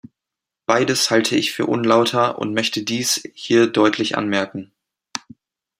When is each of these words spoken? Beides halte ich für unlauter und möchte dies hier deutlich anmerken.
Beides 0.65 1.11
halte 1.11 1.35
ich 1.35 1.51
für 1.53 1.67
unlauter 1.67 2.39
und 2.39 2.55
möchte 2.55 2.81
dies 2.81 3.21
hier 3.35 3.67
deutlich 3.67 4.17
anmerken. 4.17 4.71